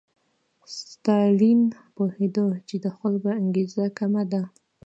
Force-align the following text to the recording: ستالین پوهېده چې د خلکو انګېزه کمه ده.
ستالین 0.77 1.61
پوهېده 1.95 2.45
چې 2.67 2.75
د 2.83 2.85
خلکو 2.97 3.27
انګېزه 3.39 3.83
کمه 3.97 4.23
ده. 4.31 4.43